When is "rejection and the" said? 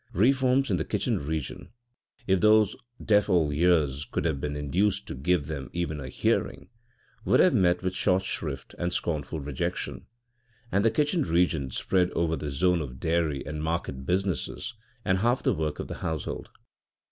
9.39-10.89